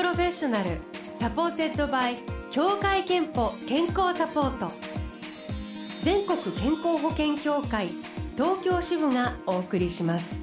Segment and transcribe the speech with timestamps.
[0.00, 0.78] Professional
[1.14, 2.16] supported by
[2.50, 4.72] 協会けんぽ健康サポート。
[6.02, 7.88] 全国健康保険協会
[8.34, 10.40] 東京支部がお送りします。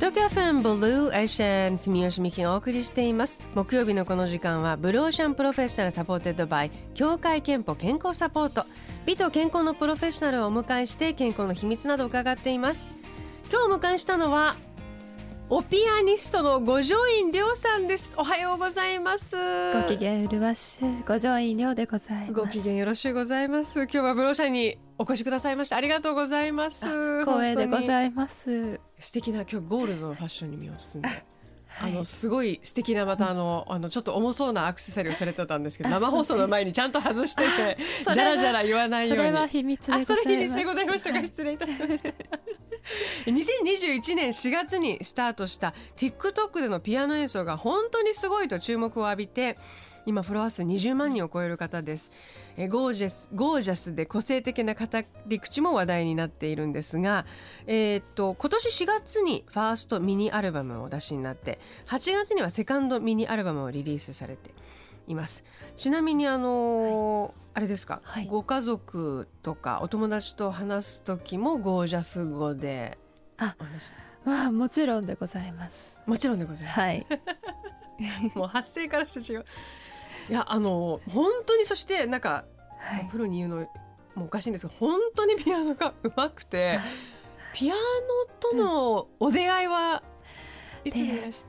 [0.00, 3.40] 東京 FM Blue Ocean 住吉美希がお送りしています。
[3.54, 8.64] 木曜日のこの時間は Blue Ocean Professional supported by 協会けんぽ健康サポート。
[9.04, 12.84] 美と健康のプロフェッショナルをお迎えして健康の秘密などを伺っています。
[13.48, 14.56] 今日お迎えしたのは
[15.48, 18.12] おピアニストの五条院亮さんです。
[18.16, 19.36] おはようございます。
[19.74, 22.32] ご機嫌うるわし五条院亮でございます。
[22.32, 23.74] ご機嫌よろしゅうございます。
[23.82, 26.84] 今日はブローシャにお越しくださいましてありがとうございます。
[27.24, 28.80] 光栄でございます。
[28.98, 31.24] 素敵な今日ゴールドのファッションに身を包んで。
[31.78, 37.76] あのすごい素敵なまたあのあのちょっと重そうなアクセサリーをされてたんですけど生放送の前にちゃんと外してて
[38.14, 39.24] じゃらじゃら言わないように。
[39.24, 40.22] それは秘密でございます。
[40.24, 42.35] それ秘密でございましたか、失礼いたしました
[43.26, 49.58] 2021年4月にスタートした TikTok でのピアノ演奏が本当にすごいと注目を浴びて
[50.06, 52.12] 今フォロワー数20万人を超える方です。
[52.56, 54.86] えゴージャスゴージャスで個性的な語
[55.26, 57.26] り口も話題になっているんですが、
[57.66, 64.54] えー、っと今年4月にファーストミニアルバムをお出しになって8月にはセカンドミニアルバムをリリースされて
[65.08, 65.44] います。
[65.76, 72.98] ちなみにあの、はい、あれですか、はい、ご家族とかお友達と話す時もゴージャス語で
[73.38, 73.56] あ
[74.26, 75.96] まあもちろんでございます。
[76.04, 77.06] もちろんでございます、はい、
[78.36, 79.46] もう発声からして違う。
[80.28, 82.44] いやあの本当にそしてなんか、
[82.78, 83.66] はい、プロに言うの
[84.14, 86.78] もおかしいんですけど本当にピアノがうまくて
[87.54, 87.78] ピアノ
[88.38, 90.02] とのお出会いは
[90.84, 91.46] いつにいらっし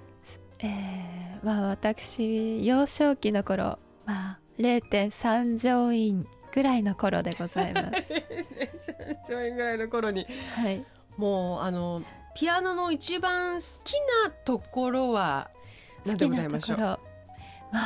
[0.62, 8.14] ゃ、えー、まあ私幼少期の頃まあ0.3乗院ぐらいの頃でございます。
[8.14, 10.86] 0.3乗院ぐらいの頃に、はい、
[11.18, 12.02] もうあの
[12.36, 13.94] ピアノの一番好き
[14.26, 15.50] なところは
[16.06, 16.78] 何でございましょう？
[16.78, 17.00] ま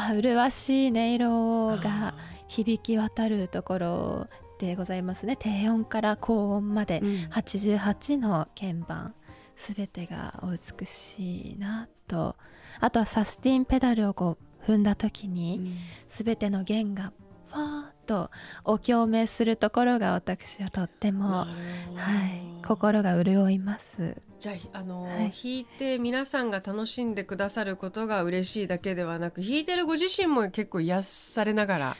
[0.09, 2.13] あ、麗しい音色が
[2.47, 4.27] 響き渡るところ
[4.59, 5.35] でございますね。
[5.35, 7.01] 低音から高音まで
[7.31, 9.15] 88の鍵盤、
[9.55, 12.35] すべてがお美しいなと。
[12.79, 15.77] あとはサスティンペダルをこう踏んだ時に、
[16.07, 17.13] すべての弦が
[17.51, 18.31] ファーッと
[18.63, 24.15] お共鳴するところが私はとっても、はい、心が潤います。
[24.39, 31.97] じゃあ、あのーはい、弾いて皆さんが楽しんでくださることが嬉しいだけではなく弾いてるご自身も結構癒されながら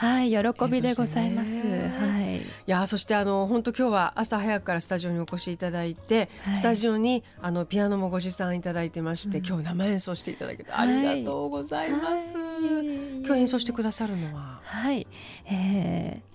[0.00, 1.50] はい、喜びでございます。
[1.50, 2.38] はい。
[2.38, 12.04] いや、そしてあの本当今日は朝早くからスタジオにお越しいただいて、はい、スタジオにあのピアノもご持参いただいてまして、うん、今日生演奏していただけてありがとうございます。
[12.06, 15.06] はい、今日演奏してくださるのは、はい、
[15.44, 16.29] えー、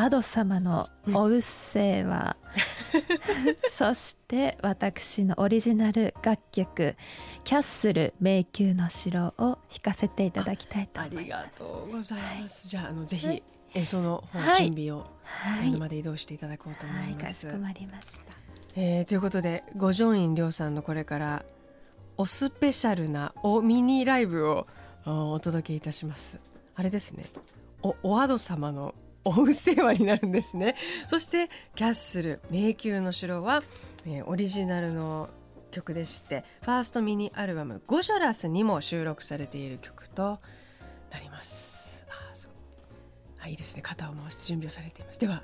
[0.00, 2.36] アド様のおうっせぇは、
[2.94, 6.96] うん、そして私のオリジナル楽曲
[7.44, 11.18] 「キャッスル迷宮の城」を弾かせていただきたいと思います。
[11.18, 13.42] ありがとうございます、はい、じゃああのぜひ
[13.74, 14.24] 演奏の
[14.58, 15.06] 準備を
[15.62, 17.12] 目のまで移動していただこうと思います。
[17.12, 18.22] はい、かしこまりました、
[18.76, 21.44] えー、ということで五条院亮さんのこれから
[22.16, 24.66] おスペシャルなおミニライブを
[25.04, 26.40] お届けいたします。
[26.74, 27.26] あれですね。
[27.82, 28.94] おおアド様の
[29.24, 30.76] おうせわになるんですね。
[31.06, 33.62] そしてキャッスル迷宮の城は、
[34.06, 35.28] えー、オリジナルの
[35.70, 40.40] 曲でしてファーストミニアルバム「ゴジョラス」にも収録されている曲と
[41.10, 42.04] なります。
[42.08, 42.52] あそう。
[43.40, 43.82] あいいですね。
[43.82, 45.20] 肩を回して準備をされています。
[45.20, 45.42] では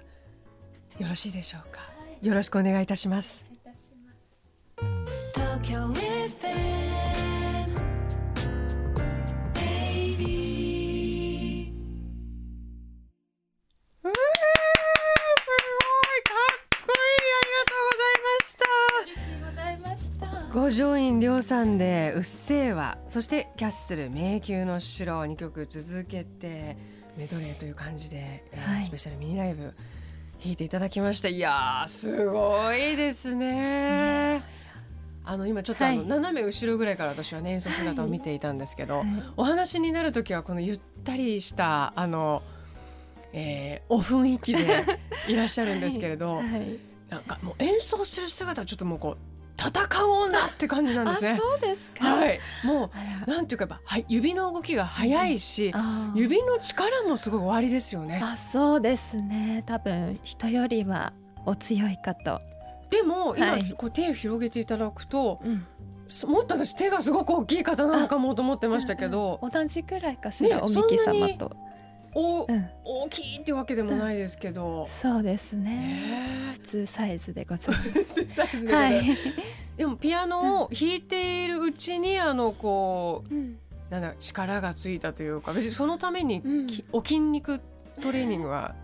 [0.98, 1.80] よろしいでしょうか、
[2.22, 3.45] よろしくお願いいたします
[21.56, 26.76] さんで「うっせぇわ」そして「キャッスル迷宮の城」2曲続けて
[27.16, 29.74] メドレーという感じで、はい、スペシャルミニライブ
[30.44, 31.28] 弾いていただきました。
[31.28, 34.42] いやすごいですね。
[35.24, 39.06] あの今ちょっとあの、斜め後ろぐらいから私はね演奏姿を見ていたんですけど、はい、
[39.38, 42.42] お話になる時はこのゆったりしたあの、
[43.32, 44.84] えー、お雰囲気で
[45.26, 46.78] いらっしゃるんですけれど、 はい、
[47.08, 51.38] なんかもう演奏する姿ちょっともうこう戦おうなって感じなんですね。
[51.40, 52.14] そうですか。
[52.14, 52.40] はい。
[52.64, 52.90] も
[53.26, 58.20] うなんていうかはい指の動きが速いし、うん、指の力もすごい終わりですよね。
[58.22, 59.64] あ、そうですね。
[59.66, 61.12] 多分人よりは
[61.44, 62.40] お強いかと。
[62.90, 65.40] でも今、はい、こう手を広げていただくと。
[65.42, 65.66] うん
[66.24, 71.56] もっと私手がすごく大きい方なのかもと思ってましたけど、同じくらいかしら、ね、おみき様と
[72.18, 75.70] お、うん、大きいってわけでもないですけど、そうですね。
[75.70, 76.50] ね。
[76.54, 78.60] 普通サイズでございます。
[78.66, 79.18] えはい、
[79.76, 83.58] でもピアノを弾いているうちにあのこううん。
[83.90, 86.66] なんだ力がついたというか別にそのためにうん。
[86.66, 87.60] き、お筋肉
[88.00, 88.74] トレーニングは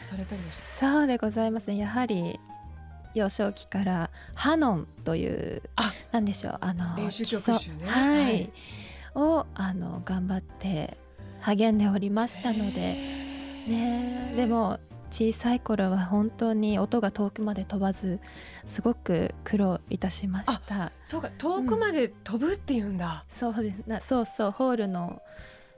[0.00, 0.40] されたり
[0.78, 1.76] そうでございますね。
[1.76, 2.40] やはり
[3.12, 7.84] 幼少期からハノンというあなんでしょうあの練習曲集ね。
[7.84, 8.52] はい、はい。
[9.16, 10.96] をあの頑張って
[11.40, 13.20] 励んでおりましたので。
[13.68, 18.20] ねでも小さい頃は本当に音が遠くまで飛ばず
[18.64, 20.92] すごく苦労いたしました。
[21.04, 21.30] そうか。
[21.36, 23.82] 遠くまで飛ぶって言うんだ、そうです。
[23.86, 24.50] なそうそう。
[24.52, 25.20] ホールの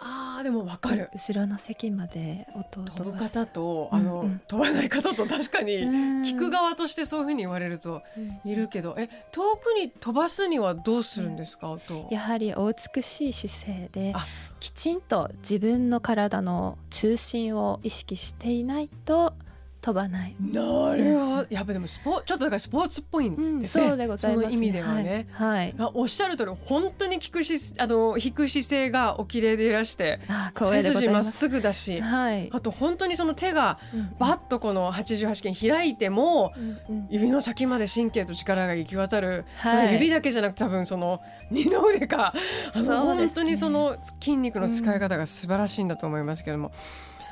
[0.05, 1.09] あーでもわかる。
[1.15, 4.27] 後ろの席まで音を飛ぶ方とあの、うん。
[4.27, 8.03] うん飛ばない方と確かに聞聞く側としてそういうふうに言われると
[8.45, 12.09] いるけどえ遠くに飛ばすにはどうするんですか、音を。
[12.11, 14.27] やはりお美しい姿勢であ。
[14.59, 19.35] きちんと自分の体の中心を意識していないと
[19.83, 21.47] 飛ばない、なるほど。
[21.51, 25.75] やっぱでもスポちょっとだからスポーツっぽいんですね、そうでございます、その意味ではね、はい、はい。
[25.77, 32.49] あおっしゃる通り本当に聞くしあの弾く姿勢がお綺麗でいらしてあ背筋まっすぐだしはい。
[32.53, 34.15] あと本当にその手がうん。
[34.21, 37.07] バッとこの88件開いてもうんうん。
[37.11, 39.95] 指の先まで神経と力が行き渡る、はい。
[39.95, 41.21] 指だけじゃなく多分その
[41.51, 42.33] 二の腕か。
[42.75, 43.27] あの、ね。
[43.27, 46.73] 本当にその筋肉の使い方が素晴らしいんだと思いますけども、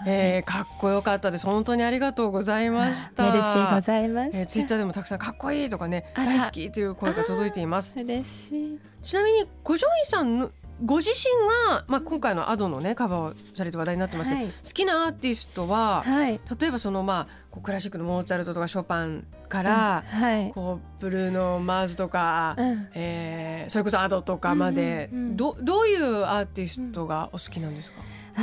[0.07, 1.47] えーかっこよかったです。
[1.47, 3.25] 本当にありがとうございました。
[3.31, 7.99] メルシーございまえー、す、ツイッターでもたくさんかっこいいとかね大好きという声が届いています。
[7.99, 8.79] 嬉しい。
[9.03, 10.51] ちなみに五条院さんの
[10.83, 11.27] ご自身
[11.75, 14.53] が、まあ、今回のアドのねカバーをされて話題になってますけど、はい。
[14.53, 16.41] 好きなアーティストは、はい。
[16.59, 22.89] 例えばそのまあこうクラシックのモーツァルトとかショパンから、はい、こうブルーノ・マーズとか、うん。
[22.95, 25.37] えーそれこそアドとかまで、うんうんうん。
[25.37, 27.99] どどういうアーティストがお好きなんですか、
[28.37, 28.41] あ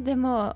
[0.00, 0.54] ーでも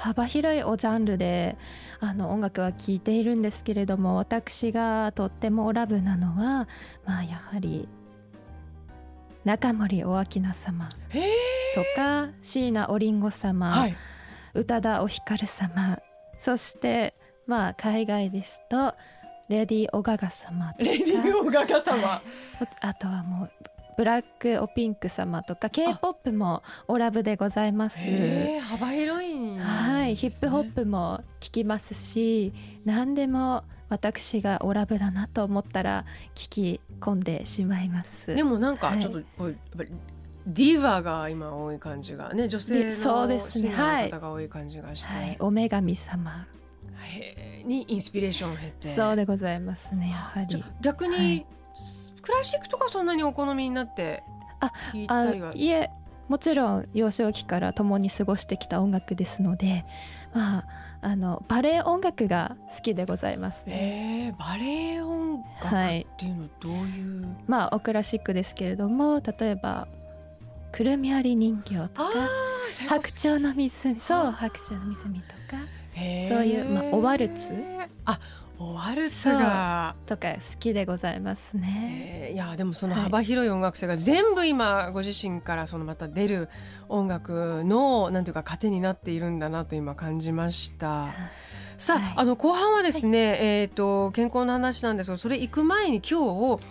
[0.00, 1.58] 幅広いおジャンルで
[2.00, 6.66] あの音楽は聴いているんですけれども私がとってもラブなのは、
[7.04, 7.86] まあ、やはり
[9.44, 13.96] 中森お明菜様とか椎名おりんご様、はい。
[14.54, 15.98] 宇多田おひかる様
[16.40, 17.14] そして
[17.46, 18.94] まあ海外ですと
[19.50, 22.22] レディ・オガガ様とかレディオガガ様。
[22.80, 23.50] あとはもう
[24.00, 27.98] ブラック・オピンク様とか k p o p もオラブでございます。
[28.62, 29.60] 幅広いね。
[29.60, 32.54] はい、ヒップホップも聞きますし
[32.86, 38.34] 何でも私がオラブだなと思ったら聞き込んでしまいます。
[38.34, 39.00] でもなんかはい。
[39.02, 39.90] ちょっとこうやっぱり
[40.46, 43.68] ディーバが今多い感じがね女性のでそうですね。
[43.68, 46.46] シンガーの方が多い感じがして、はい、お女神様。
[47.66, 48.94] にインスピレーションを経て。
[48.94, 50.64] そうでございますねやはり。
[50.80, 51.46] 逆に、はい
[52.30, 54.22] クラシックとかそんなにお好みになって
[54.60, 55.52] あ聞いあたりは。
[55.54, 55.90] いえ
[56.28, 59.84] もちろん幼少期から共に過ごしてきた音楽ですので、
[60.32, 60.64] まあ、
[61.00, 64.28] あのバレエ音楽が好きでございますね。
[64.28, 66.06] えー、バレエ音楽はい。
[66.08, 69.88] っていうのはどういう、まあおクラシックですけれども例えば
[70.70, 72.28] 「くるみ割り人形」とかあ
[72.88, 75.62] 「白鳥の湖」そう「白鳥の湖」とか
[75.98, 77.50] そういうまあおワルツ。
[78.04, 78.20] あ
[78.62, 82.28] おワルツが、とか好きでございますね。
[82.28, 86.48] えーいやでもその幅広い音楽性が全部今ご自身からそのまた出る
[86.88, 91.08] 音楽のなんていうか糧になっているんだなと今感じました。
[91.76, 92.14] さあ、はい。
[92.18, 96.62] あの後半はですね、えっ、と健康の話なんですがそれ行く前に今日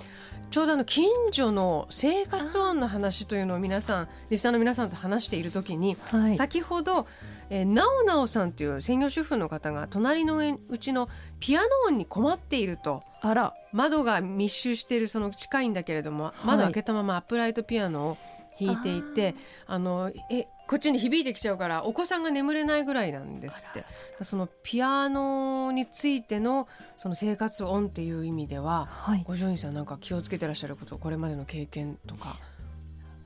[0.51, 7.07] ちょうどあの近所の生活音の話というのを皆さんリスナーの皆さんと話している時に、はい、先ほど、
[7.49, 13.03] えー、なおなおさんという専業主婦の方が隣のうちのピアノ音に困っていると。
[13.21, 13.53] あら。
[13.71, 16.47] 窓が密集しているその近いんだけれども、い。
[16.47, 18.17] 窓開けたままアップライトピアノを
[18.59, 19.35] 弾いていて
[19.67, 23.85] あのえこっちに響いてきちゃうからお子さんが眠れないぐらいなんですって。
[24.23, 29.23] そのピアノについてのその生活音っていう意味でははい。
[29.25, 32.37] 五条院さんなんか気をつけてらっしゃることこれまでの経験とか。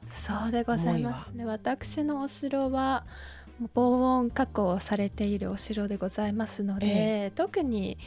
[0.08, 1.46] そうでございますね。
[1.46, 3.06] 私のお城は
[3.74, 7.98] 防音加工されているお城でございますので、え特に、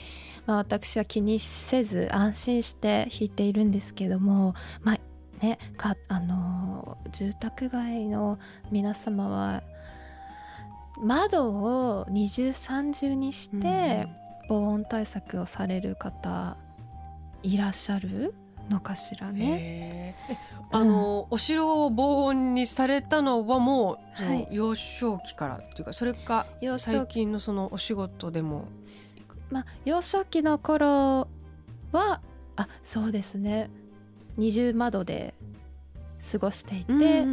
[0.47, 4.99] まあ、私は気にせず安心して弾いているんですけどもまあ
[5.45, 8.39] ねかあの住宅街の
[8.71, 9.63] 皆様は
[10.99, 14.09] 窓を二重三重にして
[14.49, 16.57] 防音対策をされる方
[17.43, 18.35] いらっしゃる？
[18.69, 20.17] のかしらね。
[20.71, 24.49] あの、お城を防音にされたのはもう、はい。
[24.51, 28.67] 幼少期からっていうかそれか幼少最近のそのお仕事でも。
[29.51, 31.29] まあ、幼少期の頃
[31.93, 32.21] は
[32.57, 33.71] あそうですね。
[34.37, 35.35] 二重窓で
[36.33, 37.25] 過ごしていて、で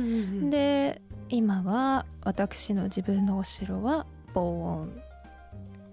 [0.49, 4.93] で今は私の自分のお城は防音。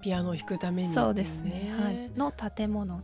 [0.03, 3.03] ピアノを弾くために、そうですね、はい、の建物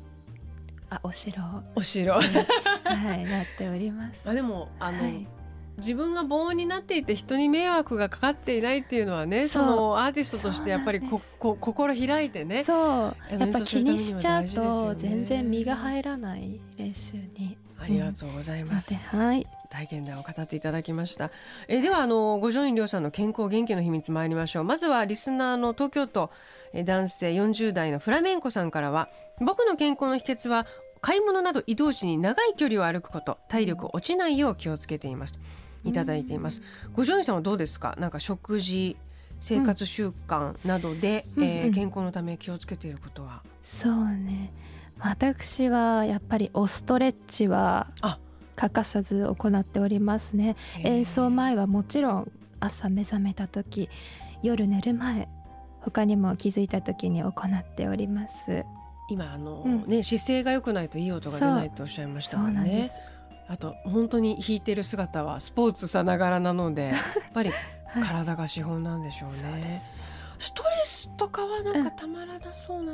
[0.90, 1.42] あお城。
[1.74, 2.14] お城。
[2.14, 4.28] はいなっております。
[4.28, 5.26] あでもあの、はい。
[5.78, 12.64] 自分が防音になっていて人に迷惑がかかっていないっていうのはねそのアーティストとしてやっぱりここ心開いてね。
[12.64, 13.38] そう。
[13.38, 17.58] やっぱ気にしちゃうと全然身が入らない練習に。
[17.78, 21.30] ありがとうございます、うん、はい体験談を語っていただきました。
[21.68, 24.64] えではあの五条院亮さんの健康元気の秘密参りましょう。
[24.64, 26.30] まずはリスナーの東京都
[26.74, 29.08] 男性40代のフラメンコさんからは
[29.40, 30.66] 僕の健康の秘訣は
[31.00, 35.34] 買い物など移動時に長い距離を歩くこと体力落ちないよう気をつけています。
[35.84, 36.62] いただいています。
[36.94, 37.94] 五条院さんはどうですか？
[37.98, 38.96] なんか食事
[39.38, 44.52] 生活習慣などで、うん、えー、健康のため気をつけていることは、そうね。
[44.98, 47.88] 私はやっぱりおストレッチは
[48.56, 50.56] 欠かさず行っておりますね。
[50.78, 53.88] 演奏前はもちろん朝目覚めた時
[54.42, 55.28] 夜寝る前
[55.82, 58.64] 他にも気づいた時に行っております。
[59.08, 62.90] 今あの、うん、ね姿勢が良くないといい音が出ないとおっしゃいましたもんね。
[63.48, 67.52] あと本当に弾いてる姿はスポーツさながらなので やっぱり
[67.94, 69.52] 体が資本なんでしょうね。
[69.52, 69.80] はい、
[70.38, 72.92] ストレスとかはなんかたまらなそうな、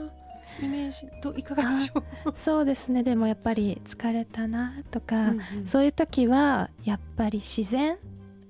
[0.61, 2.32] イメージどいかがでしょう？
[2.35, 3.02] そうですね。
[3.02, 7.99] でもやっぱり疲れたなとか、うんうん、そういう時はやっぱり自然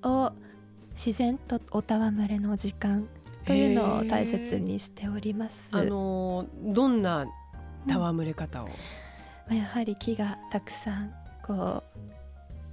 [0.03, 0.31] を
[0.95, 3.07] 自然とお戯れの時間
[3.45, 5.69] というのを大切にしております。
[5.71, 7.25] あのどんな
[7.87, 8.69] 戯れ方を、
[9.49, 11.13] うん、やはり木がたくさん
[11.45, 11.83] こう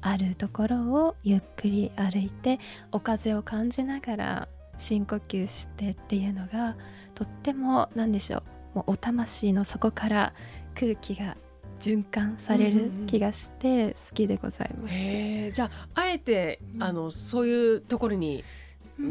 [0.02, 2.58] あるところをゆっくり歩いて
[2.92, 6.76] お風を感じながら深呼吸してっていうのが
[7.14, 8.42] とっても何でしょう
[8.74, 10.32] もうお魂の底から
[10.74, 11.36] 空気が
[11.80, 14.94] 循環される気がして好きでございます。
[14.94, 18.44] うんうん、じゃああえて、うん、あのそういうところに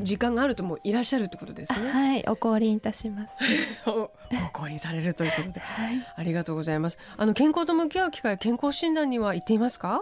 [0.04, 1.90] 時間があるともいらっしゃるってことですね。
[1.90, 3.36] はい、お降臨いたします。
[3.90, 4.12] お
[4.54, 7.00] 降臨されるということで、はい、ありがとうございます。
[7.18, 10.02] あの健康と向き合う機会、健康診断には行っていますか？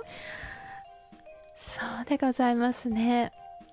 [1.55, 3.31] そうでございますね。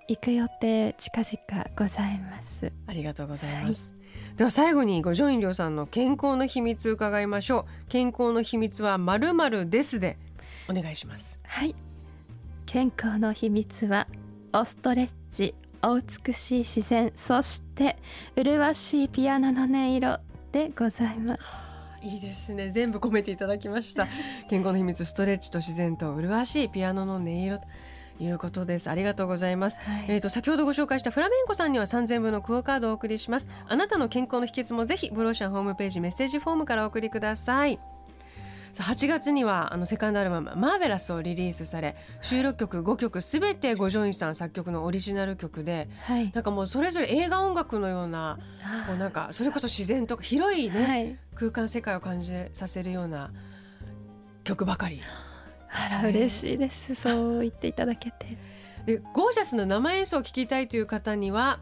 [0.08, 2.72] 行く予定近々ございます。
[2.86, 3.94] ありがとうございます。
[3.94, 7.88] はい、では最後に五条院亮さんの健康の秘密伺いましょう。
[7.88, 10.18] 健康の秘密はまるまるですで
[10.68, 11.38] お願いします。
[11.44, 11.74] はい。
[12.66, 14.08] 健康の秘密は
[14.52, 17.96] オストレッチお美しい自然そして
[18.36, 20.18] 麗しいピアノの音色
[20.50, 21.42] でございます
[22.02, 24.08] いいですね全部込めていただきました
[24.48, 27.64] 健康の秘密ストレッチと自然と麗しいピアノの音色と
[28.20, 28.88] いうことです。
[28.88, 33.48] ありがとうございます、はい、えっ、ー、と先ほどご紹介したフラメンコさんには3000分のクオカードをお送りします。
[33.68, 37.78] あなたの健康の秘訣もぜひブローシャンホームページメッセージフォームからお送りください。
[38.82, 48.38] 8月にはあのセカンドアルバム「マーベラス」をリリースされ収録曲5曲すべて五条院さん作曲のオリジナル曲で、はい、なんかもうそれぞれ映画音楽のような
[48.88, 53.30] こうなんかそれこそ自然とか広いね、はい、空間世界を感じさせるような
[54.42, 55.00] 曲ばかり。
[55.74, 56.94] あら嬉しいです。
[56.94, 58.38] そう言っていただけて。
[58.86, 61.58] でゴージャスな生演奏を聴きたいという方には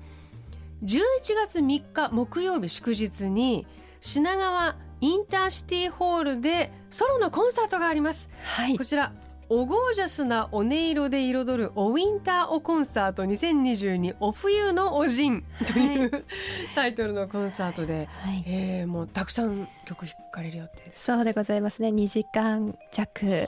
[0.85, 0.99] 11
[1.37, 3.66] 月3日木曜日祝日に
[4.00, 9.12] 品川インターシティホールでソロのコンサートがあります、はい、こちら
[9.49, 16.25] おゴージャスなお音色で彩るおウィンターおコンサート2022お冬のおじんという、はい、
[16.75, 21.88] タイトルのコンサートで、はい、えー、もうたくさん曲弾かれる予定そうでございますね。
[21.88, 23.47] 2時間弱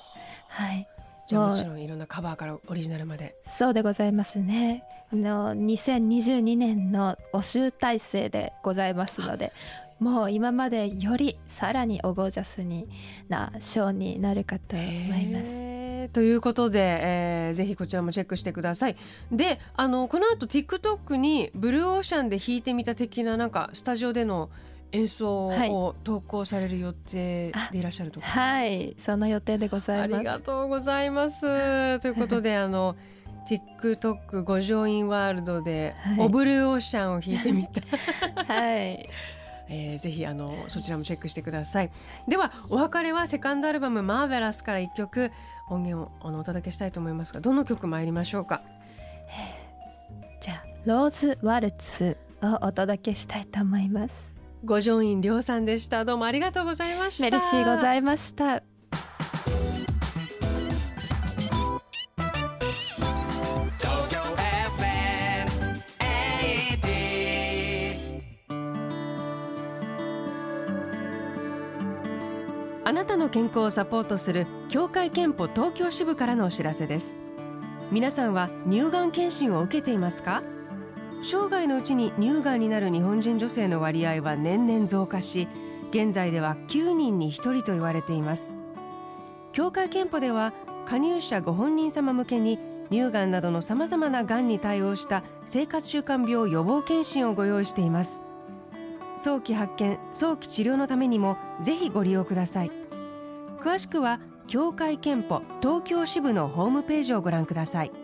[0.55, 0.89] はい
[1.27, 9.53] じゃもちろんいろんなカバーからオリジナルまでそうでございますねあの2022年のお集大成でございますので
[9.99, 12.87] もう今までよりさらにオゴージャスに
[13.29, 16.09] なショーになるかと思います。
[16.13, 18.97] ということで、えー、ぜひこちらもチェックしてください。
[19.33, 24.51] であのこの後 TikTok にブルーオーシャンで弾いてみた的ななんかスタジオでの
[24.95, 30.15] 演奏を投稿される予定でいらっしゃるとはい、はい、その予定でございます。
[30.15, 31.41] ありがとうございます。
[32.01, 32.97] ということであの
[33.49, 37.83] TikTok 五条院ワールドで、はい、オブルーオーシャンを弾いてみた。
[38.47, 39.09] はい。
[39.67, 41.91] えー、ぜひあのそちらもチェックしてください。
[42.29, 45.33] ではお別れはセカンドアルバム「マーベラス」から1曲
[45.69, 48.63] 音源をあのお届けしたいと思いますがどの曲参りましょうか？
[50.41, 54.34] じゃあ「ローズ・ワルツ」をお届けしたいと思います
[54.65, 56.05] 五条院亮さんでした。
[56.07, 57.25] どうもありがとうございました。
[57.25, 58.63] メルシーございました。
[72.87, 77.19] あなたの健康をサポートする協会憲法東京支部からのお知らせです。
[77.91, 80.43] 皆さんは乳がん検診を受けていますか？
[81.25, 85.49] 生涯のうちに乳がんになる日本人女性の割合は年々増加し
[85.91, 88.53] 現在では9人に1人と言われています。
[89.53, 90.53] 協会憲法では
[90.87, 92.59] 加入者ご本人様向けに
[92.91, 98.21] 乳がんなどのさまざまながんに対応した生活習慣病予防検診をご用意しています。
[99.17, 102.71] 早期発見早期治療のためにもぜひご利用ください。
[103.61, 108.04] 詳しくは協会けんぽ東京支部のホームページをご覧ください。